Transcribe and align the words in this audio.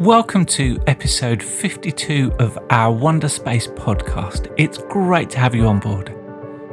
Welcome 0.00 0.44
to 0.46 0.82
episode 0.88 1.40
52 1.40 2.32
of 2.40 2.58
our 2.70 2.90
Wonder 2.90 3.28
Space 3.28 3.68
podcast. 3.68 4.52
It's 4.56 4.78
great 4.78 5.30
to 5.30 5.38
have 5.38 5.54
you 5.54 5.68
on 5.68 5.78
board. 5.78 6.12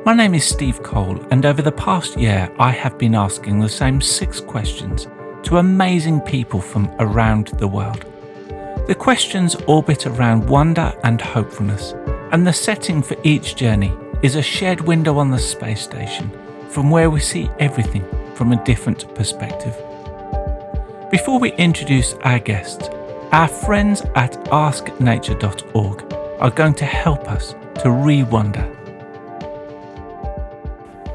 My 0.04 0.16
name 0.16 0.34
is 0.34 0.44
Steve 0.44 0.82
Cole, 0.82 1.24
and 1.30 1.46
over 1.46 1.62
the 1.62 1.72
past 1.72 2.18
year, 2.18 2.52
I 2.58 2.72
have 2.72 2.98
been 2.98 3.14
asking 3.14 3.60
the 3.60 3.70
same 3.70 4.02
six 4.02 4.42
questions 4.42 5.08
to 5.44 5.60
amazing 5.60 6.22
people 6.22 6.60
from 6.60 6.90
around 6.98 7.50
the 7.60 7.68
world. 7.68 8.06
The 8.88 8.96
questions 8.96 9.54
orbit 9.68 10.08
around 10.08 10.50
wonder 10.50 10.92
and 11.04 11.22
hopefulness, 11.22 11.94
and 12.32 12.48
the 12.48 12.52
setting 12.52 13.04
for 13.04 13.16
each 13.24 13.56
journey 13.56 13.94
is 14.24 14.36
a 14.36 14.42
shared 14.42 14.82
window 14.82 15.20
on 15.20 15.30
the 15.30 15.38
space 15.38 15.82
station 15.82 16.32
from 16.70 16.90
where 16.90 17.12
we 17.12 17.20
see 17.20 17.52
everything 17.60 18.04
from 18.34 18.52
a 18.52 18.64
different 18.64 19.14
perspective. 19.14 19.76
Before 21.12 21.38
we 21.40 21.52
introduce 21.54 22.14
our 22.24 22.40
guests, 22.40 22.90
our 23.32 23.48
friends 23.48 24.02
at 24.16 24.34
asknature.org 24.46 26.14
are 26.42 26.52
going 26.52 26.74
to 26.74 26.86
help 26.86 27.30
us 27.30 27.56
to 27.82 27.90
re 27.90 28.24
wonder. 28.24 28.68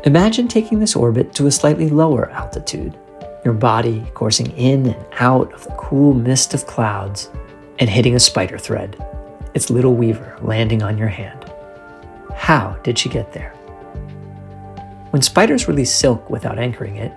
Imagine 0.05 0.48
taking 0.48 0.79
this 0.79 0.97
orbit 0.97 1.34
to 1.34 1.47
a 1.47 1.51
slightly 1.51 1.91
lower 1.91 2.30
altitude, 2.30 2.97
your 3.45 3.52
body 3.52 4.07
coursing 4.15 4.51
in 4.52 4.87
and 4.87 5.07
out 5.19 5.52
of 5.52 5.65
the 5.65 5.73
cool 5.73 6.15
mist 6.15 6.55
of 6.55 6.66
clouds 6.66 7.29
and 7.80 7.91
hitting 7.91 8.15
a 8.15 8.21
spider 8.21 8.57
thread, 8.57 8.96
its 9.52 9.69
little 9.69 9.95
weaver 9.95 10.38
landing 10.41 10.83
on 10.83 10.96
your 10.96 11.09
hand. 11.09 11.52
How 12.35 12.79
did 12.83 12.98
she 12.98 13.10
get 13.10 13.33
there? 13.33 13.51
When 15.10 15.21
spiders 15.23 15.69
release 15.69 15.93
silk 15.93 16.30
without 16.30 16.59
anchoring 16.59 16.96
it, 16.96 17.12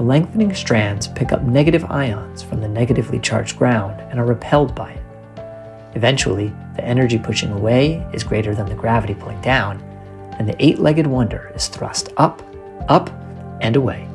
the 0.00 0.06
lengthening 0.06 0.54
strands 0.54 1.08
pick 1.08 1.30
up 1.30 1.42
negative 1.42 1.84
ions 1.90 2.42
from 2.42 2.62
the 2.62 2.68
negatively 2.68 3.18
charged 3.18 3.58
ground 3.58 4.00
and 4.08 4.18
are 4.18 4.24
repelled 4.24 4.74
by 4.74 4.92
it. 4.92 5.02
Eventually, 5.94 6.50
the 6.74 6.82
energy 6.82 7.18
pushing 7.18 7.52
away 7.52 7.96
is 8.14 8.24
greater 8.24 8.54
than 8.54 8.66
the 8.66 8.74
gravity 8.74 9.12
pulling 9.12 9.38
down, 9.42 9.78
and 10.38 10.48
the 10.48 10.56
eight 10.58 10.78
legged 10.78 11.06
wonder 11.06 11.52
is 11.54 11.68
thrust 11.68 12.08
up, 12.16 12.40
up, 12.88 13.10
and 13.60 13.76
away. 13.76 14.08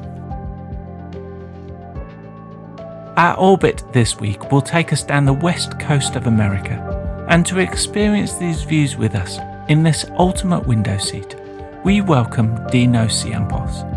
Our 3.16 3.38
orbit 3.38 3.84
this 3.94 4.20
week 4.20 4.52
will 4.52 4.64
take 4.64 4.92
us 4.92 5.04
down 5.04 5.26
the 5.26 5.34
west 5.34 5.80
coast 5.80 6.16
of 6.16 6.26
America, 6.26 7.28
and 7.30 7.46
to 7.46 7.60
experience 7.60 8.34
these 8.34 8.64
views 8.64 8.98
with 8.98 9.14
us 9.14 9.38
in 9.70 9.84
this 9.84 10.04
ultimate 10.18 10.66
window 10.66 10.98
seat, 10.98 11.36
we 11.84 12.02
welcome 12.02 12.56
Dino 12.72 13.06
Ciampos. 13.06 13.95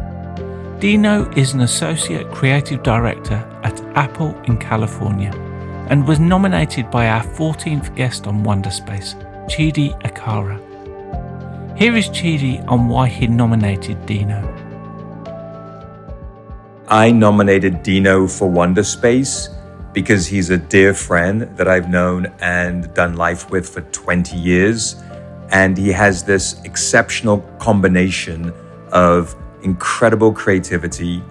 Dino 0.79 1.29
is 1.33 1.55
an 1.55 1.63
Associate 1.63 2.31
Creative 2.31 2.81
Director 2.85 3.35
at 3.65 3.81
Apple 3.97 4.41
in 4.45 4.57
California 4.59 5.33
and 5.91 6.07
was 6.07 6.21
nominated 6.21 6.89
by 6.89 7.09
our 7.09 7.25
14th 7.25 7.97
guest 7.97 8.29
on 8.29 8.45
Wonderspace, 8.45 9.17
Chidi 9.49 10.01
Akara. 10.03 10.57
Here 11.77 11.97
is 11.97 12.09
Chidi 12.11 12.65
on 12.69 12.87
why 12.87 13.09
he 13.09 13.27
nominated 13.27 14.07
Dino. 14.07 14.41
I 16.87 17.11
nominated 17.11 17.83
Dino 17.83 18.29
for 18.29 18.49
Wonderspace 18.49 19.49
because 19.93 20.29
he's 20.29 20.51
a 20.51 20.59
dear 20.59 20.95
friend 20.95 21.43
that 21.57 21.67
I've 21.67 21.91
known 21.91 22.33
and 22.39 22.95
done 22.95 23.17
life 23.17 23.51
with 23.51 23.69
for 23.69 23.81
20 23.81 24.37
years. 24.37 25.03
And 25.51 25.77
he 25.77 25.91
has 25.91 26.23
this 26.23 26.63
exceptional 26.63 27.41
combination 27.59 28.53
of 28.93 29.35
incredible 29.63 30.33
creativity, 30.33 31.23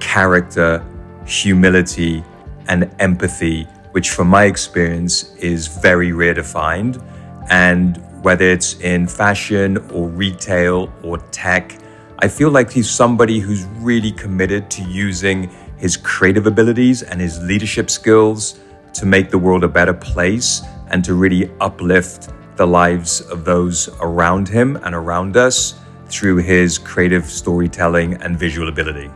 character, 0.00 0.84
humility, 1.26 2.24
and 2.68 2.90
empathy, 2.98 3.64
which, 3.92 4.10
from 4.10 4.28
my 4.28 4.44
experience, 4.44 5.34
is 5.36 5.66
very 5.66 6.12
rare 6.12 6.34
to 6.34 6.42
find. 6.42 7.02
And 7.50 8.02
whether 8.22 8.44
it's 8.44 8.78
in 8.80 9.06
fashion 9.06 9.78
or 9.92 10.08
retail 10.08 10.92
or 11.02 11.18
tech, 11.30 11.78
I 12.20 12.28
feel 12.28 12.50
like 12.50 12.70
he's 12.70 12.88
somebody 12.88 13.40
who's 13.40 13.64
really 13.80 14.12
committed 14.12 14.70
to 14.72 14.82
using 14.84 15.50
his 15.76 15.96
creative 15.96 16.46
abilities 16.46 17.02
and 17.02 17.20
his 17.20 17.42
leadership 17.42 17.90
skills 17.90 18.60
to 18.94 19.06
make 19.06 19.30
the 19.30 19.38
world 19.38 19.64
a 19.64 19.68
better 19.68 19.92
place 19.92 20.62
and 20.90 21.04
to 21.04 21.14
really 21.14 21.50
uplift 21.60 22.30
the 22.56 22.66
lives 22.66 23.20
of 23.22 23.44
those 23.44 23.88
around 24.00 24.48
him 24.48 24.76
and 24.84 24.94
around 24.94 25.36
us 25.36 25.80
through 26.12 26.36
his 26.36 26.78
creative 26.78 27.24
storytelling 27.24 28.14
and 28.22 28.38
visual 28.38 28.68
ability. 28.68 29.10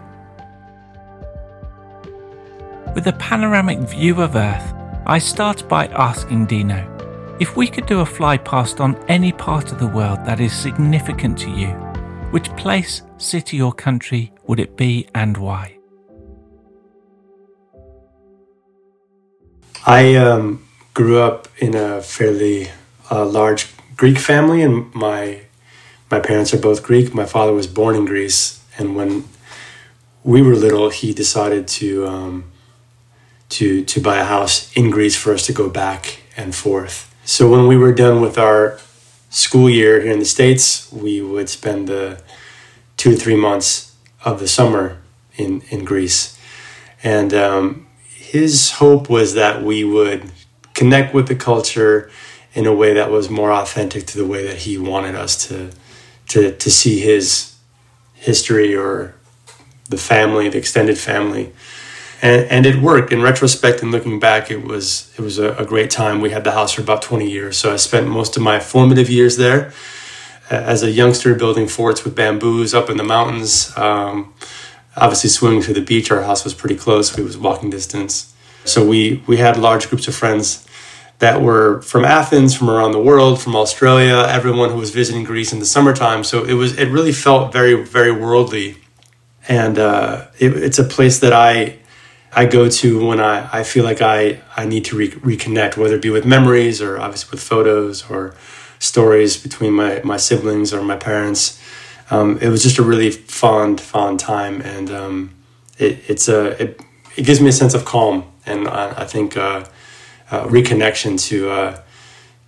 With 2.95 3.07
a 3.07 3.17
panoramic 3.19 3.81
view 3.81 4.23
of 4.23 4.35
Earth, 4.35 4.75
I 5.07 5.19
start 5.19 5.69
by 5.69 5.87
asking 5.89 6.47
Dino 6.47 6.93
if 7.39 7.55
we 7.55 7.69
could 7.69 7.85
do 7.87 8.01
a 8.01 8.07
fly 8.07 8.39
past 8.39 8.81
on 8.81 8.97
any 9.09 9.31
part 9.31 9.71
of 9.71 9.79
the 9.79 9.87
world 9.87 10.25
that 10.25 10.41
is 10.41 10.55
significant 10.55 11.39
to 11.41 11.51
you, 11.51 11.69
which 12.31 12.49
place, 12.57 13.03
city, 13.19 13.61
or 13.61 13.73
country 13.73 14.33
would 14.47 14.59
it 14.59 14.77
be 14.77 15.07
and 15.15 15.37
why? 15.37 15.77
I 19.85 20.17
um, 20.17 20.67
grew 20.95 21.19
up 21.19 21.47
in 21.59 21.77
a 21.77 22.01
fairly 22.01 22.71
uh, 23.11 23.27
large 23.27 23.69
Greek 23.97 24.19
family, 24.19 24.63
and 24.63 24.93
my 24.95 25.43
my 26.11 26.21
parents 26.21 26.55
are 26.55 26.59
both 26.59 26.83
Greek. 26.83 27.15
My 27.15 27.27
father 27.27 27.53
was 27.53 27.67
born 27.67 27.97
in 27.97 28.05
Greece, 28.05 28.63
and 28.79 28.95
when 28.95 29.25
we 30.23 30.43
were 30.43 30.55
little, 30.55 30.91
he 30.91 31.13
decided 31.13 31.67
to 31.69 32.07
um, 32.07 32.45
to 33.51 33.85
to 33.85 34.01
buy 34.01 34.19
a 34.19 34.25
house 34.25 34.73
in 34.77 34.91
Greece 34.91 35.17
for 35.17 35.33
us 35.33 35.47
to 35.47 35.53
go 35.53 35.69
back 35.69 36.21
and 36.37 36.55
forth. 36.55 37.13
So 37.25 37.51
when 37.51 37.67
we 37.67 37.77
were 37.77 37.93
done 37.93 38.21
with 38.21 38.39
our 38.39 38.79
school 39.31 39.69
year 39.69 40.01
here 40.01 40.13
in 40.13 40.21
the 40.21 40.25
states, 40.25 40.91
we 40.93 41.21
would 41.21 41.49
spend 41.49 41.89
the 41.89 42.23
two 42.97 43.13
or 43.13 43.17
three 43.17 43.37
months 43.37 43.97
of 44.25 44.39
the 44.39 44.49
summer 44.49 44.99
in 45.37 45.63
in 45.71 45.85
Greece, 45.85 46.39
and 47.03 47.35
um, 47.35 47.87
his 48.05 48.73
hope 48.73 49.11
was 49.11 49.35
that 49.35 49.63
we 49.63 49.83
would 49.83 50.31
connect 50.75 51.15
with 51.15 51.27
the 51.27 51.35
culture 51.35 52.11
in 52.55 52.67
a 52.67 52.75
way 52.75 52.95
that 52.95 53.11
was 53.11 53.29
more 53.29 53.53
authentic 53.53 54.07
to 54.07 54.19
the 54.19 54.27
way 54.27 54.47
that 54.47 54.59
he 54.59 54.79
wanted 54.79 55.15
us 55.15 55.49
to 55.49 55.71
to 56.29 56.53
to 56.53 56.71
see 56.71 57.01
his 57.01 57.55
history 58.15 58.75
or 58.75 59.15
the 59.89 59.97
family, 59.97 60.49
the 60.49 60.59
extended 60.59 60.99
family. 60.99 61.53
And, 62.23 62.47
and 62.51 62.67
it 62.67 62.77
worked. 62.77 63.13
In 63.13 63.21
retrospect 63.21 63.83
and 63.83 63.93
looking 63.93 64.19
back 64.19 64.51
it 64.51 64.65
was 64.65 65.13
it 65.19 65.23
was 65.23 65.39
a, 65.39 65.55
a 65.57 65.65
great 65.65 65.91
time. 65.91 66.21
We 66.21 66.31
had 66.31 66.45
the 66.45 66.53
house 66.53 66.73
for 66.73 66.83
about 66.83 67.03
20 67.03 67.31
years 67.31 67.57
so 67.57 67.73
i 67.73 67.77
spent 67.77 68.09
most 68.09 68.37
of 68.37 68.43
my 68.43 68.59
formative 68.61 69.11
years 69.11 69.37
there 69.37 69.73
as 70.49 70.83
a 70.83 70.91
youngster 70.91 71.35
building 71.35 71.67
forts 71.67 72.05
with 72.05 72.15
bamboos 72.15 72.73
up 72.73 72.89
in 72.89 72.97
the 72.97 73.05
mountains 73.05 73.77
um, 73.77 74.33
obviously 74.97 75.31
swimming 75.31 75.63
to 75.63 75.73
the 75.75 75.81
beach. 75.81 76.11
Our 76.11 76.23
house 76.23 76.45
was 76.45 76.55
pretty 76.55 76.77
close. 76.77 77.17
We 77.17 77.23
was 77.23 77.37
walking 77.37 77.71
distance. 77.71 78.33
So 78.65 78.85
we 78.85 79.23
we 79.27 79.37
had 79.37 79.57
large 79.57 79.89
groups 79.89 80.09
of 80.09 80.15
friends 80.15 80.66
that 81.19 81.41
were 81.41 81.81
from 81.83 82.05
Athens, 82.05 82.55
from 82.55 82.69
around 82.69 82.93
the 82.93 83.01
world, 83.01 83.41
from 83.41 83.57
Australia, 83.57 84.27
everyone 84.29 84.71
who 84.71 84.77
was 84.77 84.91
visiting 84.91 85.25
Greece 85.25 85.53
in 85.53 85.59
the 85.61 85.67
summertime. 85.67 86.25
So 86.25 86.45
it 86.45 86.55
was 86.55 86.79
it 86.79 86.89
really 86.89 87.13
felt 87.13 87.53
very 87.53 87.75
very 87.83 88.13
worldly, 88.13 88.77
and 89.49 89.79
uh, 89.79 90.27
it, 90.39 90.57
it's 90.57 90.79
a 90.79 90.85
place 90.85 91.19
that 91.21 91.33
I 91.33 91.79
I 92.33 92.45
go 92.45 92.69
to 92.69 93.07
when 93.07 93.21
I, 93.21 93.49
I 93.61 93.63
feel 93.63 93.85
like 93.85 94.03
I 94.03 94.41
I 94.57 94.67
need 94.67 94.85
to 94.87 94.97
re- 94.97 95.11
reconnect, 95.11 95.77
whether 95.77 95.97
it 95.97 96.03
be 96.03 96.11
with 96.11 96.27
memories 96.27 96.83
or 96.83 96.99
obviously 96.99 97.31
with 97.31 97.43
photos 97.43 98.09
or 98.11 98.35
stories 98.79 99.37
between 99.43 99.73
my 99.73 100.03
my 100.05 100.19
siblings 100.19 100.73
or 100.75 100.83
my 100.83 100.97
parents. 100.97 101.61
Um, 102.11 102.39
it 102.41 102.51
was 102.51 102.63
just 102.63 102.79
a 102.79 102.83
really 102.83 103.11
fond 103.11 103.81
fond 103.81 104.21
time, 104.21 104.61
and 104.61 104.91
um, 104.91 105.35
it, 105.79 105.99
it's 106.09 106.29
a 106.29 106.63
it, 106.63 106.81
it 107.17 107.23
gives 107.23 107.41
me 107.41 107.49
a 107.49 107.53
sense 107.53 107.73
of 107.73 107.87
calm, 107.87 108.31
and 108.45 108.69
I, 108.69 109.03
I 109.03 109.05
think. 109.07 109.35
Uh, 109.35 109.65
uh, 110.31 110.47
reconnection 110.47 111.19
to 111.29 111.51
uh, 111.51 111.83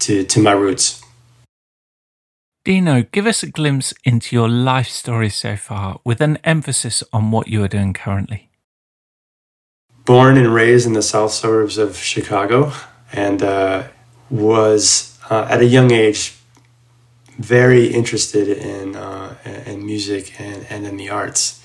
to 0.00 0.24
to 0.24 0.40
my 0.40 0.52
roots. 0.52 1.02
Dino, 2.64 3.02
give 3.12 3.26
us 3.26 3.42
a 3.42 3.50
glimpse 3.50 3.94
into 4.04 4.36
your 4.36 4.48
life 4.48 4.88
story 4.88 5.30
so 5.30 5.56
far, 5.56 6.00
with 6.04 6.20
an 6.20 6.38
emphasis 6.44 7.02
on 7.12 7.30
what 7.30 7.48
you 7.48 7.64
are 7.64 7.68
doing 7.68 7.94
currently. 7.94 8.50
Born 10.04 10.36
and 10.36 10.52
raised 10.52 10.86
in 10.86 10.92
the 10.92 11.02
south 11.02 11.32
suburbs 11.32 11.78
of 11.78 11.96
Chicago, 11.96 12.72
and 13.12 13.42
uh, 13.42 13.84
was 14.28 15.18
uh, 15.30 15.46
at 15.48 15.60
a 15.60 15.66
young 15.66 15.90
age 15.92 16.34
very 17.38 17.86
interested 17.86 18.48
in 18.48 18.96
uh, 18.96 19.36
in 19.66 19.86
music 19.86 20.38
and, 20.40 20.66
and 20.68 20.86
in 20.86 20.96
the 20.96 21.08
arts. 21.08 21.62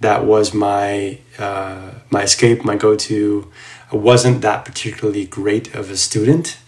That 0.00 0.24
was 0.24 0.54
my 0.54 1.18
uh, 1.38 1.90
my 2.10 2.22
escape, 2.22 2.64
my 2.64 2.76
go 2.76 2.96
to 2.96 3.50
I 3.92 3.96
wasn't 3.96 4.42
that 4.42 4.64
particularly 4.64 5.26
great 5.26 5.74
of 5.74 5.90
a 5.90 5.96
student, 5.96 6.58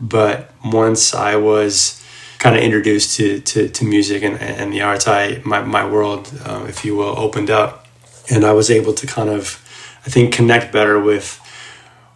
but 0.00 0.52
once 0.64 1.14
I 1.14 1.36
was 1.36 2.02
kind 2.38 2.56
of 2.56 2.62
introduced 2.62 3.16
to, 3.18 3.40
to, 3.40 3.68
to 3.68 3.84
music 3.84 4.22
and, 4.22 4.40
and 4.40 4.72
the 4.72 4.82
arts, 4.82 5.06
I 5.06 5.40
my, 5.44 5.62
my 5.62 5.88
world, 5.88 6.32
uh, 6.44 6.66
if 6.68 6.84
you 6.84 6.96
will, 6.96 7.18
opened 7.18 7.50
up, 7.50 7.86
and 8.30 8.44
I 8.44 8.52
was 8.52 8.70
able 8.70 8.94
to 8.94 9.06
kind 9.06 9.28
of, 9.28 9.62
I 10.06 10.10
think, 10.10 10.34
connect 10.34 10.72
better 10.72 10.98
with 10.98 11.38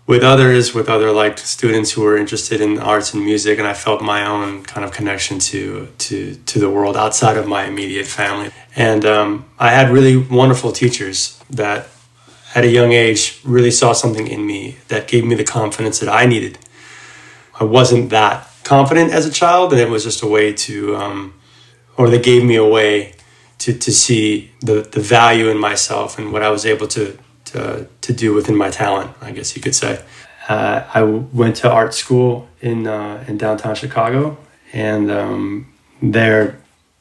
with 0.06 0.23
others, 0.23 0.73
with 0.73 0.88
other 0.88 1.11
like 1.11 1.37
students 1.38 1.91
who 1.91 2.02
were 2.02 2.17
interested 2.17 2.61
in 2.61 2.79
arts 2.79 3.12
and 3.12 3.25
music, 3.25 3.59
and 3.59 3.67
I 3.67 3.75
felt 3.75 4.02
my 4.02 4.25
own 4.25 4.62
kind 4.62 4.85
of 4.85 4.93
connection 4.93 5.38
to 5.50 5.88
to 5.99 6.35
to 6.35 6.59
the 6.59 6.70
world 6.70 6.97
outside 6.97 7.37
of 7.37 7.47
my 7.47 7.64
immediate 7.67 8.06
family. 8.06 8.50
And 8.76 9.05
um, 9.05 9.44
I 9.59 9.70
had 9.70 9.91
really 9.91 10.17
wonderful 10.17 10.73
teachers 10.73 11.41
that, 11.50 11.88
at 12.55 12.65
a 12.65 12.69
young 12.69 12.93
age, 12.93 13.41
really 13.45 13.71
saw 13.71 13.93
something 13.93 14.27
in 14.27 14.47
me 14.47 14.77
that 14.89 15.09
gave 15.09 15.25
me 15.25 15.35
the 15.35 15.45
confidence 15.45 15.99
that 15.99 16.09
I 16.09 16.27
needed. 16.27 16.59
I 17.59 17.65
wasn't 17.65 18.11
that 18.11 18.49
confident 18.65 19.13
as 19.13 19.27
a 19.27 19.31
child, 19.31 19.73
and 19.73 19.81
it 19.81 19.89
was 19.89 20.05
just 20.05 20.23
a 20.23 20.27
way 20.27 20.53
to, 20.53 20.97
um, 20.97 21.35
or 21.97 22.09
they 22.11 22.21
gave 22.21 22.45
me 22.45 22.57
a 22.57 22.67
way 22.67 23.15
to 23.59 23.73
to 23.73 23.93
see 23.93 24.51
the 24.61 24.83
the 24.83 25.01
value 25.01 25.49
in 25.49 25.59
myself 25.59 26.19
and 26.19 26.33
what 26.33 26.43
I 26.43 26.51
was 26.51 26.67
able 26.67 26.87
to 26.89 27.19
to, 27.47 27.89
to 28.01 28.13
do 28.13 28.35
within 28.35 28.57
my 28.57 28.71
talent, 28.71 29.13
I 29.21 29.31
guess 29.33 29.57
you 29.57 29.63
could 29.63 29.75
say. 29.75 30.03
Uh, 30.49 30.85
I 30.93 31.03
went 31.03 31.57
to 31.57 31.71
art 31.71 31.95
school 31.95 32.49
in 32.61 32.87
uh, 32.87 33.25
in 33.27 33.39
downtown 33.39 33.75
Chicago, 33.75 34.37
and 34.73 35.11
um, 35.11 35.73
there 36.03 36.61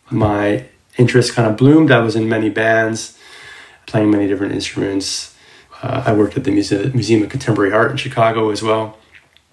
my 0.10 0.66
interest 0.98 1.34
kind 1.34 1.48
of 1.50 1.58
bloomed. 1.58 1.92
I 1.92 2.00
was 2.00 2.16
in 2.16 2.30
many 2.30 2.50
bands, 2.50 3.20
playing 3.86 4.12
many 4.12 4.28
different 4.28 4.54
instruments. 4.54 5.35
Uh, 5.86 6.04
I 6.08 6.14
worked 6.14 6.36
at 6.36 6.44
the 6.44 6.52
Muse- 6.52 6.94
Museum 6.94 7.22
of 7.22 7.30
Contemporary 7.30 7.72
Art 7.72 7.92
in 7.92 7.98
Chicago 7.98 8.50
as 8.50 8.64
well, 8.64 8.98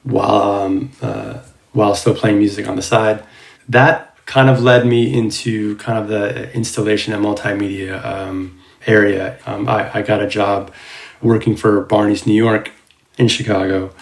while 0.03 0.43
um, 0.43 0.91
uh, 1.03 1.41
while 1.73 1.95
still 1.95 2.15
playing 2.15 2.39
music 2.39 2.67
on 2.67 2.77
the 2.77 2.83
side. 2.83 3.23
That 3.69 4.17
kind 4.25 4.49
of 4.49 4.63
led 4.63 4.87
me 4.87 5.13
into 5.13 5.77
kind 5.77 5.99
of 5.99 6.09
the 6.09 6.51
installation 6.55 7.13
and 7.13 7.23
multimedia 7.23 8.03
um, 8.03 8.59
area. 8.87 9.39
Um, 9.45 9.69
I, 9.69 9.99
I, 9.99 10.03
got 10.03 10.23
a 10.23 10.27
job 10.27 10.73
working 11.21 11.55
for 11.55 11.83
Barney's 11.83 12.27
New 12.27 12.35
York 12.35 12.71
in 13.19 13.29
Chicago, 13.29 13.95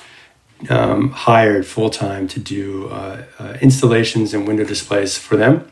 um, 0.69 1.11
hired 1.11 1.67
full 1.67 1.91
time 1.91 2.29
to 2.29 2.39
do 2.39 2.89
uh, 2.89 3.25
uh, 3.39 3.57
installations 3.61 4.33
and 4.33 4.47
window 4.47 4.65
displays 4.65 5.19
for 5.19 5.37
them. 5.37 5.69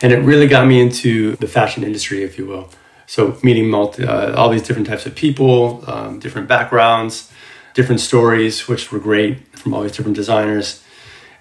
And 0.00 0.12
it 0.12 0.18
really 0.18 0.46
got 0.46 0.66
me 0.66 0.80
into 0.80 1.34
the 1.36 1.48
fashion 1.48 1.82
industry, 1.82 2.22
if 2.22 2.38
you 2.38 2.46
will. 2.46 2.70
So, 3.08 3.38
meeting 3.42 3.70
multi, 3.70 4.04
uh, 4.04 4.36
all 4.36 4.50
these 4.50 4.62
different 4.62 4.86
types 4.86 5.06
of 5.06 5.14
people, 5.14 5.82
um, 5.86 6.18
different 6.18 6.46
backgrounds, 6.46 7.32
different 7.72 8.02
stories, 8.02 8.68
which 8.68 8.92
were 8.92 8.98
great 8.98 9.56
from 9.56 9.72
all 9.72 9.80
these 9.80 9.96
different 9.96 10.14
designers. 10.14 10.84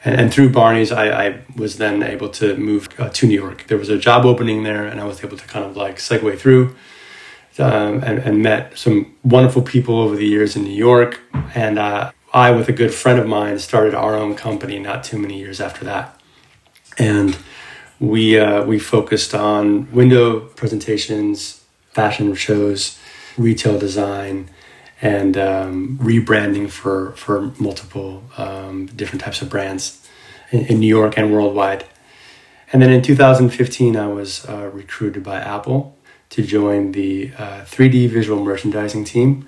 And, 0.05 0.21
and 0.21 0.33
through 0.33 0.51
Barney's, 0.51 0.93
I, 0.93 1.09
I, 1.09 1.41
was 1.57 1.77
then 1.77 2.03
able 2.03 2.29
to 2.29 2.55
move 2.55 2.87
uh, 2.97 3.09
to 3.09 3.27
New 3.27 3.35
York. 3.35 3.65
There 3.67 3.77
was 3.77 3.89
a 3.89 3.97
job 3.97 4.25
opening 4.25 4.63
there, 4.63 4.87
and 4.87 5.01
I 5.01 5.03
was 5.03 5.21
able 5.25 5.35
to 5.35 5.45
kind 5.45 5.65
of 5.65 5.75
like 5.75 5.97
segue 5.97 6.39
through 6.39 6.73
um, 7.59 8.01
and, 8.01 8.19
and, 8.19 8.41
met 8.41 8.77
some 8.77 9.13
wonderful 9.23 9.61
people 9.61 9.99
over 9.99 10.15
the 10.15 10.25
years 10.25 10.55
in 10.55 10.63
New 10.63 10.79
York. 10.89 11.19
And 11.53 11.77
uh, 11.77 12.11
I, 12.33 12.51
with 12.51 12.69
a 12.69 12.73
good 12.73 12.93
friend 12.93 13.19
of 13.19 13.27
mine, 13.27 13.59
started 13.59 13.93
our 13.93 14.15
own 14.15 14.35
company 14.35 14.79
not 14.79 15.03
too 15.03 15.17
many 15.17 15.37
years 15.37 15.59
after 15.59 15.83
that. 15.83 16.17
And 16.97 17.37
we, 17.99 18.39
uh, 18.39 18.63
we 18.63 18.79
focused 18.79 19.33
on 19.33 19.91
window 19.91 20.39
presentations, 20.39 21.56
fashion 21.97 22.35
shows, 22.35 22.99
retail 23.37 23.79
design, 23.79 24.47
and 25.01 25.35
um, 25.35 25.97
rebranding 26.09 26.69
for 26.69 26.97
for 27.23 27.35
multiple 27.67 28.23
um, 28.37 28.85
different 28.99 29.21
types 29.25 29.41
of 29.41 29.49
brands 29.49 30.07
in, 30.51 30.61
in, 30.69 30.79
New 30.79 30.93
York 30.99 31.17
and 31.17 31.33
worldwide. 31.33 31.83
And 32.71 32.81
then 32.81 32.91
in 32.91 33.01
2015, 33.01 33.95
I 33.95 34.07
was 34.19 34.45
uh, 34.47 34.69
recruited 34.81 35.23
by 35.23 35.37
Apple 35.55 35.79
to 36.29 36.39
join 36.43 36.91
the 36.91 37.31
uh, 37.37 37.61
3D 37.73 38.09
visual 38.09 38.43
merchandising 38.43 39.05
team. 39.05 39.47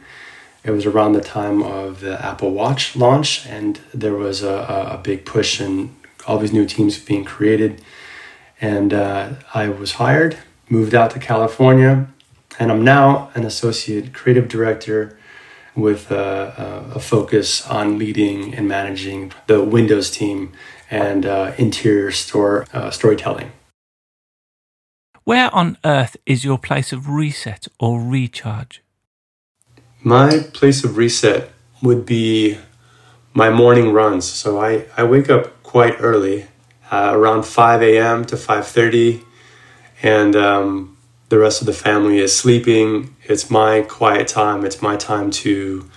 It 0.64 0.72
was 0.72 0.86
around 0.88 1.14
the 1.14 1.22
time 1.22 1.62
of 1.62 2.00
the 2.00 2.16
Apple 2.30 2.52
Watch 2.52 2.96
launch, 2.96 3.46
and 3.46 3.80
there 3.94 4.16
was 4.16 4.42
a, 4.42 4.96
a 4.96 5.00
big 5.10 5.20
push 5.24 5.60
and 5.60 5.96
all 6.26 6.40
these 6.40 6.54
new 6.60 6.66
teams 6.66 6.98
being 6.98 7.26
created. 7.26 7.72
And 8.60 8.92
uh, 8.94 9.34
I 9.54 9.70
was 9.70 9.92
hired, 10.02 10.38
moved 10.70 10.94
out 10.96 11.12
to 11.12 11.20
California, 11.20 12.08
and 12.60 12.72
I'm 12.72 12.84
now 12.84 13.32
an 13.34 13.46
associate 13.46 14.14
creative 14.14 14.50
director 14.50 15.18
with 15.76 16.12
a, 16.12 16.92
a, 16.94 17.00
focus 17.00 17.66
on 17.66 17.98
leading 17.98 18.54
and 18.54 18.68
managing 18.68 19.32
the 19.48 19.64
Windows 19.64 20.12
team 20.12 20.52
and 20.92 21.26
uh, 21.26 21.54
interior 21.58 22.12
store 22.12 22.66
uh, 22.74 22.92
storytelling. 22.92 23.54
Where 25.24 25.54
on 25.56 25.78
earth 25.86 26.18
is 26.26 26.44
your 26.44 26.58
place 26.58 26.92
of 26.92 27.08
reset 27.08 27.68
or 27.80 28.02
recharge? 28.02 28.84
My 30.04 30.40
place 30.54 30.84
of 30.84 30.98
reset 30.98 31.52
would 31.82 32.06
be 32.06 32.58
my 33.34 33.50
morning 33.50 33.94
runs. 33.94 34.26
So 34.26 34.60
I, 34.60 34.86
I 34.98 35.04
wake 35.04 35.30
up 35.30 35.62
quite 35.64 35.96
early, 36.00 36.48
uh, 36.92 37.12
around 37.14 37.46
5 37.46 37.82
a.m. 37.84 38.26
to 38.26 38.36
5.30, 38.36 39.24
and 40.02 40.36
um, 40.36 40.98
the 41.30 41.38
rest 41.38 41.62
of 41.62 41.68
the 41.68 41.74
family 41.74 42.18
is 42.18 42.36
sleeping. 42.36 43.16
It's 43.24 43.50
my 43.50 43.82
quiet 43.82 44.28
time. 44.28 44.66
It's 44.66 44.82
my 44.82 44.98
time 44.98 45.32
to 45.32 45.90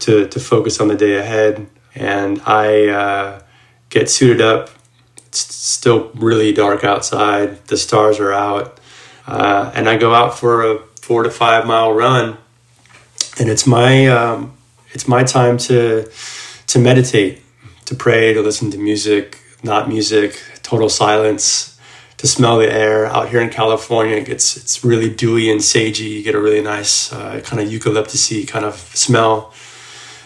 to 0.00 0.28
to 0.28 0.40
focus 0.40 0.80
on 0.80 0.88
the 0.88 0.94
day 0.94 1.16
ahead. 1.16 1.66
And 1.94 2.40
I 2.44 2.88
uh, 2.88 3.42
get 3.88 4.10
suited 4.10 4.40
up. 4.40 4.70
It's 5.26 5.54
still 5.54 6.10
really 6.14 6.52
dark 6.52 6.84
outside. 6.84 7.66
The 7.66 7.76
stars 7.76 8.20
are 8.20 8.32
out, 8.32 8.78
uh, 9.26 9.72
and 9.74 9.88
I 9.88 9.96
go 9.96 10.14
out 10.14 10.38
for 10.38 10.62
a 10.70 10.78
four 11.00 11.22
to 11.22 11.30
five 11.30 11.66
mile 11.66 11.92
run. 11.92 12.36
And 13.40 13.48
it's 13.48 13.66
my 13.66 14.06
um, 14.06 14.56
it's 14.92 15.08
my 15.08 15.24
time 15.24 15.56
to 15.58 16.10
to 16.66 16.78
meditate, 16.78 17.42
to 17.86 17.94
pray, 17.94 18.34
to 18.34 18.42
listen 18.42 18.70
to 18.72 18.78
music, 18.78 19.38
not 19.62 19.88
music, 19.88 20.40
total 20.62 20.88
silence 20.88 21.73
to 22.24 22.28
smell 22.28 22.56
the 22.56 22.72
air 22.72 23.04
out 23.04 23.28
here 23.28 23.42
in 23.42 23.50
California. 23.50 24.16
It 24.16 24.24
gets 24.24 24.56
it's 24.56 24.82
really 24.82 25.10
dewy 25.10 25.50
and 25.50 25.60
sagey. 25.60 26.08
You 26.08 26.22
get 26.22 26.34
a 26.34 26.40
really 26.40 26.62
nice 26.62 27.12
uh, 27.12 27.42
kind 27.44 27.60
of 27.60 27.68
eucalyptusy 27.68 28.48
kind 28.48 28.64
of 28.64 28.76
smell. 28.94 29.52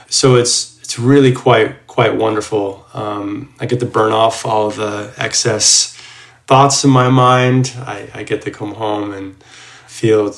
So 0.09 0.37
it's 0.37 0.79
it's 0.81 0.97
really 0.97 1.33
quite 1.33 1.89
quite 1.89 2.15
wonderful. 2.15 2.87
Um, 2.95 3.53
I 3.59 3.67
get 3.67 3.81
to 3.81 3.87
burn 3.87 4.13
off 4.13 4.47
all 4.47 4.71
the 4.71 5.13
excess 5.17 6.01
thoughts 6.47 6.85
in 6.85 6.91
my 6.91 7.09
mind. 7.09 7.75
I, 7.79 8.09
I 8.15 8.23
get 8.23 8.43
to 8.43 8.53
come 8.53 8.75
home 8.75 9.13
and 9.13 9.43
feel 9.89 10.37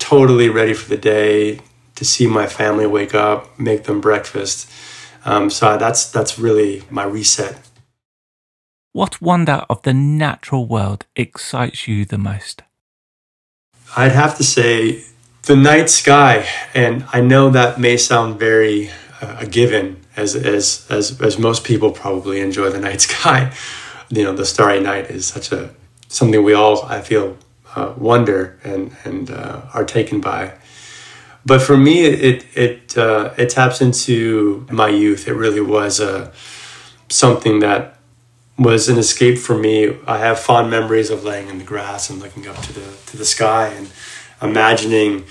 totally 0.00 0.48
ready 0.48 0.74
for 0.74 0.88
the 0.88 0.96
day. 0.96 1.60
To 1.94 2.04
see 2.04 2.26
my 2.26 2.46
family 2.46 2.86
wake 2.86 3.14
up, 3.14 3.58
make 3.58 3.84
them 3.84 4.00
breakfast. 4.00 4.68
Um, 5.24 5.50
so 5.50 5.78
that's 5.78 6.10
that's 6.10 6.36
really 6.36 6.82
my 6.90 7.04
reset 7.04 7.65
what 8.96 9.20
wonder 9.20 9.62
of 9.68 9.82
the 9.82 9.92
natural 9.92 10.66
world 10.66 11.04
excites 11.16 11.86
you 11.86 12.06
the 12.06 12.16
most? 12.16 12.62
I'd 13.94 14.12
have 14.12 14.38
to 14.38 14.42
say 14.42 15.04
the 15.42 15.54
night 15.54 15.90
sky, 15.90 16.48
and 16.72 17.04
I 17.12 17.20
know 17.20 17.50
that 17.50 17.78
may 17.78 17.98
sound 17.98 18.38
very 18.38 18.88
uh, 19.20 19.36
a 19.40 19.46
given, 19.46 20.00
as 20.16 20.34
as 20.34 20.86
as 20.88 21.20
as 21.20 21.38
most 21.38 21.62
people 21.62 21.90
probably 21.92 22.40
enjoy 22.40 22.70
the 22.70 22.80
night 22.88 23.02
sky. 23.02 23.52
You 24.08 24.24
know, 24.24 24.34
the 24.34 24.46
starry 24.46 24.80
night 24.80 25.10
is 25.10 25.26
such 25.26 25.52
a 25.52 25.74
something 26.08 26.42
we 26.42 26.54
all 26.54 26.82
I 26.86 27.02
feel 27.02 27.36
uh, 27.74 27.92
wonder 27.98 28.58
and 28.64 28.96
and 29.04 29.30
uh, 29.30 29.60
are 29.74 29.84
taken 29.84 30.22
by. 30.22 30.54
But 31.44 31.60
for 31.60 31.76
me, 31.76 32.06
it 32.06 32.46
it 32.54 32.96
uh, 32.96 33.34
it 33.36 33.50
taps 33.50 33.82
into 33.82 34.66
my 34.70 34.88
youth. 34.88 35.28
It 35.28 35.34
really 35.34 35.60
was 35.60 36.00
a 36.00 36.12
uh, 36.16 36.32
something 37.08 37.60
that 37.60 37.95
was 38.58 38.88
an 38.88 38.98
escape 38.98 39.38
for 39.38 39.56
me. 39.56 39.96
I 40.06 40.18
have 40.18 40.38
fond 40.38 40.70
memories 40.70 41.10
of 41.10 41.24
laying 41.24 41.48
in 41.48 41.58
the 41.58 41.64
grass 41.64 42.08
and 42.10 42.20
looking 42.20 42.46
up 42.46 42.56
to 42.62 42.72
the 42.72 42.96
to 43.06 43.16
the 43.16 43.24
sky 43.24 43.68
and 43.68 43.90
imagining 44.40 45.24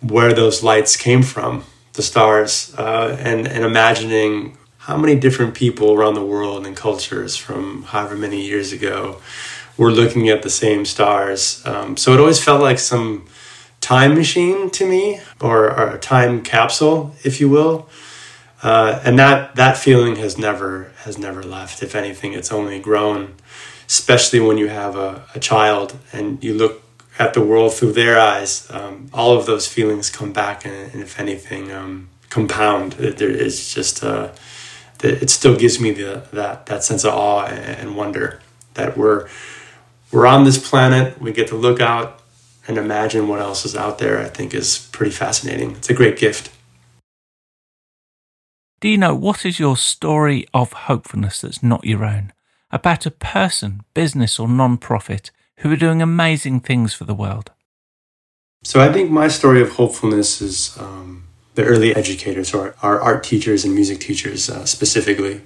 where 0.00 0.32
those 0.32 0.62
lights 0.62 0.96
came 0.96 1.22
from, 1.22 1.64
the 1.94 2.02
stars, 2.02 2.74
uh, 2.78 3.16
and 3.20 3.48
and 3.48 3.64
imagining 3.64 4.56
how 4.78 4.96
many 4.96 5.16
different 5.16 5.54
people 5.54 5.92
around 5.92 6.14
the 6.14 6.24
world 6.24 6.66
and 6.66 6.76
cultures 6.76 7.36
from 7.36 7.84
however 7.84 8.16
many 8.16 8.44
years 8.44 8.72
ago 8.72 9.20
were 9.76 9.90
looking 9.90 10.28
at 10.28 10.42
the 10.42 10.50
same 10.50 10.84
stars. 10.84 11.62
Um, 11.64 11.96
so 11.96 12.12
it 12.12 12.20
always 12.20 12.42
felt 12.42 12.60
like 12.60 12.78
some 12.78 13.26
time 13.80 14.14
machine 14.14 14.70
to 14.70 14.86
me, 14.86 15.20
or, 15.40 15.70
or 15.70 15.94
a 15.94 15.98
time 15.98 16.42
capsule, 16.42 17.14
if 17.24 17.40
you 17.40 17.48
will. 17.48 17.88
Uh, 18.64 18.98
and 19.04 19.18
that 19.18 19.54
that 19.56 19.76
feeling 19.76 20.16
has 20.16 20.38
never 20.38 20.90
has 21.04 21.18
never 21.18 21.42
left. 21.42 21.82
If 21.82 21.94
anything, 21.94 22.32
it's 22.32 22.50
only 22.50 22.80
grown. 22.80 23.34
Especially 23.86 24.40
when 24.40 24.56
you 24.56 24.68
have 24.68 24.96
a, 24.96 25.22
a 25.34 25.38
child 25.38 25.94
and 26.10 26.42
you 26.42 26.54
look 26.54 26.82
at 27.18 27.34
the 27.34 27.42
world 27.42 27.74
through 27.74 27.92
their 27.92 28.18
eyes, 28.18 28.66
um, 28.70 29.08
all 29.12 29.36
of 29.36 29.44
those 29.44 29.68
feelings 29.68 30.08
come 30.08 30.32
back, 30.32 30.64
and, 30.64 30.74
and 30.92 31.02
if 31.02 31.20
anything, 31.20 31.70
um, 31.70 32.08
compound. 32.30 32.94
It, 32.94 33.20
it's 33.20 33.74
just 33.74 34.02
uh, 34.02 34.32
it 35.02 35.28
still 35.28 35.56
gives 35.56 35.78
me 35.78 35.90
the 35.90 36.22
that 36.32 36.64
that 36.66 36.82
sense 36.84 37.04
of 37.04 37.12
awe 37.12 37.44
and 37.44 37.96
wonder 37.96 38.40
that 38.74 38.96
we're 38.96 39.28
we're 40.10 40.26
on 40.26 40.44
this 40.44 40.56
planet. 40.70 41.20
We 41.20 41.32
get 41.32 41.48
to 41.48 41.56
look 41.56 41.80
out 41.80 42.20
and 42.66 42.78
imagine 42.78 43.28
what 43.28 43.40
else 43.40 43.66
is 43.66 43.76
out 43.76 43.98
there. 43.98 44.20
I 44.20 44.30
think 44.30 44.54
is 44.54 44.88
pretty 44.90 45.12
fascinating. 45.12 45.72
It's 45.72 45.90
a 45.90 45.94
great 45.94 46.16
gift. 46.16 46.50
Dino, 48.84 49.14
what 49.14 49.46
is 49.46 49.58
your 49.58 49.78
story 49.78 50.46
of 50.52 50.74
hopefulness 50.74 51.40
that's 51.40 51.62
not 51.62 51.86
your 51.86 52.04
own? 52.04 52.34
About 52.70 53.06
a 53.06 53.10
person, 53.10 53.80
business, 53.94 54.38
or 54.38 54.46
non 54.46 54.76
profit 54.76 55.30
who 55.60 55.72
are 55.72 55.76
doing 55.76 56.02
amazing 56.02 56.60
things 56.60 56.92
for 56.92 57.04
the 57.04 57.14
world? 57.14 57.50
So 58.62 58.82
I 58.82 58.92
think 58.92 59.10
my 59.10 59.28
story 59.28 59.62
of 59.62 59.70
hopefulness 59.70 60.42
is 60.42 60.76
um, 60.78 61.24
the 61.54 61.64
early 61.64 61.96
educators, 61.96 62.52
or 62.52 62.74
our 62.82 63.00
art 63.00 63.24
teachers 63.24 63.64
and 63.64 63.74
music 63.74 64.00
teachers 64.00 64.50
uh, 64.50 64.66
specifically. 64.66 65.40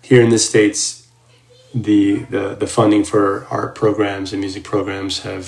Here 0.00 0.22
in 0.22 0.30
the 0.30 0.38
States, 0.38 1.06
the, 1.74 2.20
the, 2.30 2.54
the 2.54 2.66
funding 2.66 3.04
for 3.04 3.46
art 3.50 3.74
programs 3.74 4.32
and 4.32 4.40
music 4.40 4.64
programs 4.64 5.24
have 5.24 5.44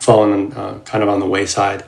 fallen 0.00 0.54
uh, 0.54 0.78
kind 0.86 1.04
of 1.04 1.10
on 1.10 1.20
the 1.20 1.26
wayside. 1.26 1.84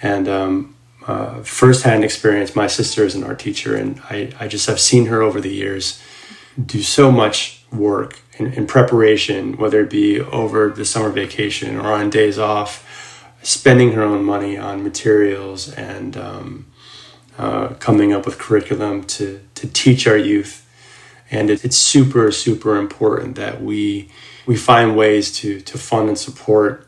And 0.00 0.28
um, 0.28 0.76
uh, 1.06 1.42
firsthand 1.42 2.04
experience. 2.04 2.54
My 2.54 2.66
sister 2.66 3.04
is 3.04 3.14
an 3.14 3.24
art 3.24 3.38
teacher, 3.38 3.76
and 3.76 4.00
I, 4.10 4.32
I 4.38 4.48
just 4.48 4.66
have 4.66 4.80
seen 4.80 5.06
her 5.06 5.22
over 5.22 5.40
the 5.40 5.52
years 5.52 6.02
do 6.64 6.82
so 6.82 7.10
much 7.10 7.64
work 7.72 8.20
in, 8.38 8.52
in 8.52 8.66
preparation, 8.66 9.56
whether 9.56 9.80
it 9.80 9.90
be 9.90 10.20
over 10.20 10.70
the 10.70 10.84
summer 10.84 11.10
vacation 11.10 11.78
or 11.78 11.92
on 11.92 12.10
days 12.10 12.38
off, 12.38 13.26
spending 13.42 13.92
her 13.92 14.02
own 14.02 14.24
money 14.24 14.56
on 14.56 14.82
materials 14.82 15.72
and 15.72 16.16
um, 16.16 16.66
uh, 17.38 17.68
coming 17.78 18.12
up 18.12 18.26
with 18.26 18.38
curriculum 18.38 19.02
to, 19.04 19.40
to 19.54 19.66
teach 19.68 20.06
our 20.06 20.16
youth. 20.16 20.68
And 21.30 21.48
it, 21.48 21.64
it's 21.64 21.78
super, 21.78 22.30
super 22.30 22.76
important 22.76 23.36
that 23.36 23.62
we 23.62 24.10
we 24.44 24.56
find 24.56 24.96
ways 24.96 25.32
to 25.38 25.60
to 25.60 25.78
fund 25.78 26.08
and 26.08 26.18
support 26.18 26.86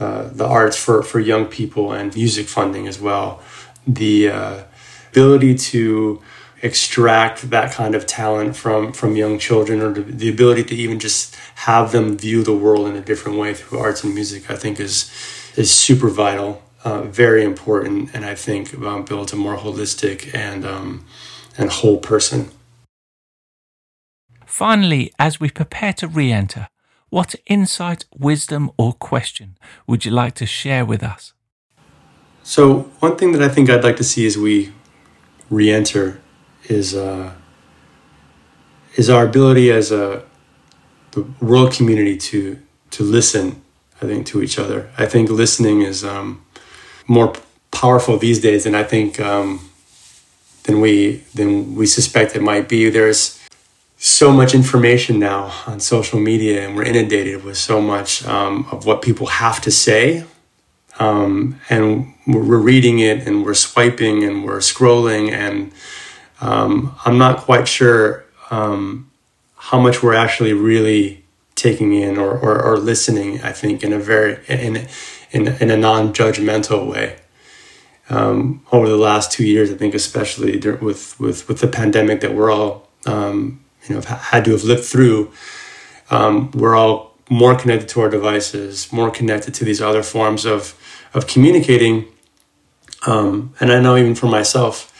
uh, 0.00 0.28
the 0.28 0.46
arts 0.46 0.76
for, 0.76 1.02
for 1.02 1.20
young 1.20 1.46
people 1.46 1.92
and 1.92 2.14
music 2.14 2.46
funding 2.46 2.86
as 2.86 3.00
well. 3.00 3.42
The 3.86 4.28
uh, 4.30 4.62
ability 5.10 5.54
to 5.56 6.20
extract 6.64 7.50
that 7.50 7.72
kind 7.72 7.94
of 7.94 8.06
talent 8.06 8.56
from 8.56 8.90
from 8.92 9.14
young 9.16 9.38
children 9.38 9.82
or 9.82 9.92
the 9.92 10.30
ability 10.30 10.64
to 10.64 10.74
even 10.74 10.98
just 10.98 11.36
have 11.66 11.92
them 11.92 12.16
view 12.16 12.42
the 12.42 12.56
world 12.56 12.88
in 12.88 12.96
a 12.96 13.02
different 13.02 13.36
way 13.38 13.52
through 13.52 13.78
arts 13.78 14.02
and 14.02 14.14
music 14.14 14.50
i 14.50 14.56
think 14.56 14.80
is 14.80 14.96
is 15.56 15.70
super 15.70 16.08
vital 16.08 16.62
uh, 16.84 17.02
very 17.02 17.44
important 17.44 18.08
and 18.14 18.24
i 18.24 18.34
think 18.34 18.74
um, 18.82 19.04
builds 19.04 19.32
a 19.34 19.36
more 19.36 19.58
holistic 19.58 20.34
and 20.34 20.64
um, 20.64 21.04
and 21.58 21.70
whole 21.70 21.98
person. 21.98 22.50
Finally 24.46 25.12
as 25.18 25.38
we 25.38 25.50
prepare 25.50 25.92
to 25.92 26.08
re-enter 26.08 26.66
what 27.16 27.30
insight 27.46 28.00
wisdom 28.28 28.62
or 28.82 28.92
question 29.10 29.48
would 29.86 30.04
you 30.04 30.12
like 30.22 30.34
to 30.34 30.46
share 30.46 30.84
with 30.92 31.02
us 31.02 31.34
so 32.42 32.80
one 33.00 33.16
thing 33.16 33.32
that 33.32 33.42
I 33.42 33.48
think 33.48 33.70
I'd 33.70 33.82
like 33.82 33.96
to 33.96 34.04
see 34.04 34.26
as 34.26 34.36
we 34.36 34.72
re-enter 35.48 36.20
is 36.68 36.94
uh, 36.94 37.32
is 38.96 39.08
our 39.08 39.24
ability 39.26 39.72
as 39.72 39.90
a 39.90 40.22
the 41.12 41.22
world 41.40 41.72
community 41.72 42.16
to 42.16 42.58
to 42.90 43.02
listen. 43.02 43.62
I 44.02 44.06
think 44.06 44.26
to 44.26 44.42
each 44.42 44.58
other. 44.58 44.90
I 44.98 45.06
think 45.06 45.30
listening 45.30 45.82
is 45.82 46.04
um, 46.04 46.44
more 47.06 47.32
powerful 47.70 48.18
these 48.18 48.40
days 48.40 48.64
than 48.64 48.74
I 48.74 48.82
think 48.82 49.18
um, 49.20 49.70
than 50.64 50.80
we 50.80 51.22
than 51.34 51.74
we 51.74 51.86
suspect 51.86 52.36
it 52.36 52.42
might 52.42 52.68
be. 52.68 52.90
There's 52.90 53.40
so 54.04 54.30
much 54.30 54.54
information 54.54 55.18
now 55.18 55.50
on 55.66 55.80
social 55.80 56.20
media, 56.20 56.66
and 56.66 56.76
we're 56.76 56.82
inundated 56.84 57.42
with 57.42 57.56
so 57.56 57.80
much 57.80 58.22
um, 58.26 58.66
of 58.70 58.84
what 58.84 59.00
people 59.00 59.26
have 59.28 59.62
to 59.62 59.70
say. 59.70 60.26
Um, 60.98 61.58
and 61.70 62.12
we're 62.26 62.58
reading 62.58 62.98
it 62.98 63.26
and 63.26 63.46
we're 63.46 63.54
swiping 63.54 64.22
and 64.22 64.44
we're 64.44 64.58
scrolling 64.58 65.32
and 65.32 65.72
um, 66.40 66.94
i'm 67.04 67.18
not 67.18 67.38
quite 67.38 67.66
sure 67.66 68.24
um, 68.50 69.10
how 69.56 69.80
much 69.80 70.04
we're 70.04 70.14
actually 70.14 70.52
really 70.52 71.24
taking 71.56 71.94
in 71.94 72.16
or, 72.16 72.38
or, 72.38 72.62
or, 72.62 72.78
listening 72.78 73.40
i 73.42 73.50
think 73.50 73.82
in 73.82 73.92
a 73.92 73.98
very 73.98 74.38
in, 74.46 74.86
in, 75.32 75.48
in 75.60 75.70
a 75.70 75.76
non-judgmental 75.76 76.88
way. 76.88 77.16
Um, 78.08 78.64
over 78.70 78.88
the 78.88 78.96
last 78.96 79.32
two 79.32 79.44
years 79.44 79.72
i 79.72 79.74
think 79.74 79.94
especially 79.94 80.58
with, 80.58 81.18
with, 81.18 81.48
with 81.48 81.58
the 81.58 81.68
pandemic 81.68 82.20
that 82.20 82.34
we're 82.34 82.52
all 82.52 82.88
um, 83.06 83.63
you 83.88 83.94
know 83.94 84.00
had 84.02 84.44
to 84.44 84.52
have 84.52 84.64
lived 84.64 84.84
through 84.84 85.32
um, 86.10 86.50
we're 86.52 86.76
all 86.76 87.14
more 87.30 87.54
connected 87.54 87.88
to 87.88 88.00
our 88.00 88.10
devices 88.10 88.92
more 88.92 89.10
connected 89.10 89.54
to 89.54 89.64
these 89.64 89.80
other 89.80 90.02
forms 90.02 90.44
of 90.44 90.74
of 91.14 91.26
communicating. 91.26 92.06
Um, 93.06 93.54
and 93.60 93.72
I 93.72 93.80
know 93.80 93.96
even 93.96 94.14
for 94.14 94.26
myself, 94.26 94.90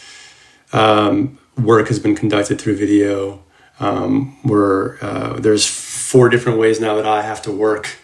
um, 0.73 1.39
work 1.57 1.89
has 1.89 1.99
been 1.99 2.15
conducted 2.15 2.61
through 2.61 2.77
video. 2.77 3.41
Um, 3.81 4.39
where 4.45 5.05
uh, 5.05 5.41
there's 5.41 5.67
four 5.67 6.29
different 6.29 6.61
ways 6.61 6.81
now 6.81 6.95
that 6.95 7.07
I 7.07 7.23
have 7.23 7.43
to 7.43 7.51
work 7.51 7.99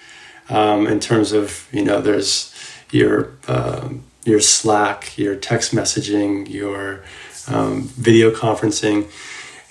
um, 0.48 0.88
in 0.88 0.98
terms 0.98 1.30
of 1.30 1.68
you 1.70 1.84
know 1.84 2.00
there's 2.00 2.52
your 2.90 3.34
uh, 3.46 3.88
your 4.24 4.40
Slack, 4.40 5.16
your 5.16 5.36
text 5.36 5.72
messaging, 5.72 6.50
your 6.52 7.04
um, 7.46 7.82
video 7.82 8.32
conferencing, 8.32 9.08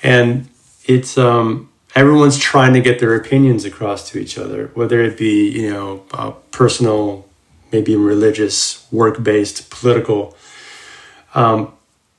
and 0.02 0.48
it's 0.86 1.18
um, 1.18 1.70
everyone's 1.96 2.38
trying 2.38 2.74
to 2.74 2.82
get 2.82 3.00
their 3.00 3.16
opinions 3.16 3.66
across 3.66 4.10
to 4.12 4.20
each 4.20 4.38
other, 4.38 4.72
whether 4.74 5.02
it 5.02 5.18
be 5.18 5.50
you 5.50 5.72
know 5.72 5.98
personal 6.52 7.30
maybe 7.72 7.96
religious, 7.96 8.88
work 8.92 9.22
based, 9.24 9.70
political. 9.70 10.36
Um, 11.36 11.74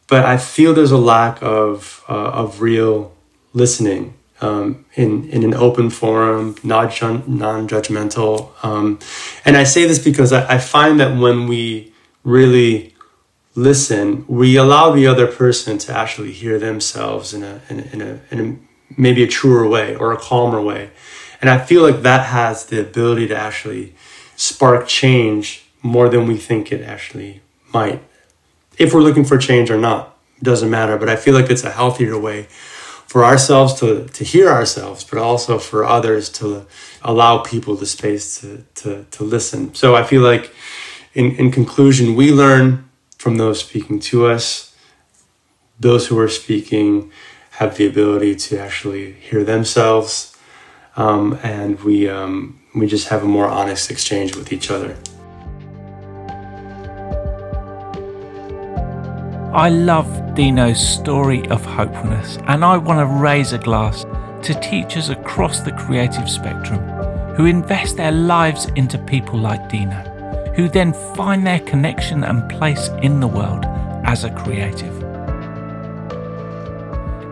but 0.06 0.24
I 0.24 0.36
feel 0.36 0.74
there's 0.74 0.90
a 0.90 0.98
lack 0.98 1.42
of, 1.42 2.04
uh, 2.08 2.12
of 2.12 2.60
real 2.60 3.12
listening 3.52 4.14
um, 4.40 4.84
in, 4.94 5.28
in 5.28 5.44
an 5.44 5.54
open 5.54 5.90
forum, 5.90 6.56
non 6.62 6.88
judgmental. 6.88 8.52
Um, 8.64 8.98
and 9.44 9.56
I 9.56 9.64
say 9.64 9.86
this 9.86 9.98
because 9.98 10.32
I, 10.32 10.54
I 10.54 10.58
find 10.58 10.98
that 11.00 11.18
when 11.18 11.46
we 11.46 11.92
really 12.24 12.94
listen, 13.54 14.24
we 14.28 14.56
allow 14.56 14.90
the 14.90 15.06
other 15.06 15.26
person 15.26 15.78
to 15.78 15.96
actually 15.96 16.32
hear 16.32 16.58
themselves 16.58 17.34
in 17.34 17.42
a, 17.42 17.60
in 17.68 17.80
a, 17.80 17.82
in 17.92 18.00
a, 18.00 18.20
in 18.30 18.40
a 18.40 19.00
maybe 19.00 19.22
a 19.22 19.26
truer 19.26 19.68
way 19.68 19.94
or 19.94 20.12
a 20.12 20.16
calmer 20.16 20.60
way. 20.60 20.90
And 21.40 21.48
I 21.48 21.58
feel 21.58 21.82
like 21.82 22.02
that 22.02 22.26
has 22.26 22.66
the 22.66 22.80
ability 22.80 23.28
to 23.28 23.36
actually 23.36 23.94
spark 24.36 24.86
change 24.86 25.64
more 25.82 26.08
than 26.08 26.26
we 26.26 26.36
think 26.36 26.70
it 26.70 26.82
actually 26.82 27.40
might. 27.72 28.02
If 28.78 28.92
we're 28.92 29.00
looking 29.00 29.24
for 29.24 29.38
change 29.38 29.70
or 29.70 29.78
not, 29.78 30.16
doesn't 30.42 30.70
matter. 30.70 30.96
But 30.96 31.08
I 31.08 31.16
feel 31.16 31.34
like 31.34 31.50
it's 31.50 31.64
a 31.64 31.70
healthier 31.70 32.18
way 32.18 32.44
for 33.06 33.24
ourselves 33.24 33.74
to, 33.80 34.06
to 34.06 34.24
hear 34.24 34.48
ourselves, 34.48 35.04
but 35.04 35.18
also 35.18 35.58
for 35.58 35.84
others 35.84 36.28
to 36.28 36.66
allow 37.02 37.38
people 37.38 37.74
the 37.74 37.86
space 37.86 38.40
to, 38.40 38.64
to, 38.76 39.04
to 39.10 39.24
listen. 39.24 39.74
So 39.74 39.96
I 39.96 40.04
feel 40.04 40.22
like, 40.22 40.54
in, 41.12 41.32
in 41.32 41.50
conclusion, 41.50 42.14
we 42.14 42.30
learn 42.30 42.88
from 43.20 43.36
those 43.36 43.60
speaking 43.60 43.98
to 43.98 44.24
us. 44.24 44.74
Those 45.78 46.06
who 46.06 46.18
are 46.18 46.28
speaking 46.28 47.12
have 47.58 47.76
the 47.76 47.86
ability 47.86 48.34
to 48.34 48.58
actually 48.58 49.12
hear 49.12 49.44
themselves. 49.44 50.34
Um, 50.96 51.38
and 51.42 51.78
we, 51.80 52.08
um, 52.08 52.58
we 52.74 52.86
just 52.86 53.08
have 53.08 53.22
a 53.22 53.26
more 53.26 53.46
honest 53.46 53.90
exchange 53.90 54.34
with 54.34 54.54
each 54.54 54.70
other. 54.70 54.96
I 59.52 59.68
love 59.68 60.34
Dino's 60.34 60.80
story 60.80 61.46
of 61.48 61.62
hopefulness, 61.62 62.38
and 62.46 62.64
I 62.64 62.78
want 62.78 63.00
to 63.00 63.06
raise 63.06 63.52
a 63.52 63.58
glass 63.58 64.06
to 64.44 64.54
teachers 64.60 65.10
across 65.10 65.60
the 65.60 65.72
creative 65.72 66.30
spectrum 66.30 66.80
who 67.34 67.44
invest 67.44 67.98
their 67.98 68.12
lives 68.12 68.64
into 68.76 68.96
people 68.96 69.38
like 69.38 69.68
Dino, 69.68 70.09
who 70.54 70.68
then 70.68 70.92
find 71.14 71.46
their 71.46 71.60
connection 71.60 72.24
and 72.24 72.48
place 72.50 72.88
in 73.02 73.20
the 73.20 73.28
world 73.28 73.64
as 74.04 74.24
a 74.24 74.30
creative. 74.30 74.98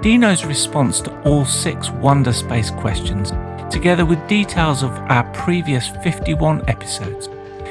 Dino's 0.03 0.45
response 0.45 1.01
to 1.01 1.23
all 1.23 1.45
six 1.45 1.91
Wonder 1.91 2.33
Space 2.33 2.71
questions 2.71 3.33
together 3.71 4.05
with 4.05 4.27
details 4.29 4.83
of 4.83 4.91
our 5.11 5.25
previous 5.33 5.89
51 5.89 6.69
episodes, 6.69 7.29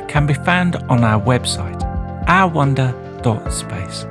can 0.08 0.26
be 0.26 0.34
found 0.34 0.76
on 0.90 1.04
our 1.04 1.22
website, 1.22 1.80
ourwonder.space. 2.26 4.06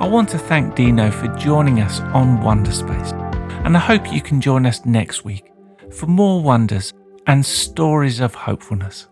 I 0.00 0.06
want 0.06 0.28
to 0.30 0.38
thank 0.38 0.74
Dino 0.74 1.10
for 1.10 1.28
joining 1.36 1.80
us 1.80 2.00
on 2.00 2.40
Wonder 2.40 2.72
Space, 2.72 3.12
and 3.64 3.76
I 3.76 3.80
hope 3.80 4.12
you 4.12 4.20
can 4.20 4.40
join 4.40 4.66
us 4.66 4.84
next 4.84 5.24
week 5.24 5.50
for 5.92 6.06
more 6.06 6.42
wonders 6.42 6.92
and 7.26 7.44
stories 7.44 8.20
of 8.20 8.34
hopefulness. 8.34 9.08